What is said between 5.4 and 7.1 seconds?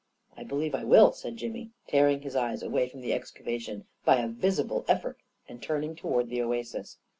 and turning toward the oasis.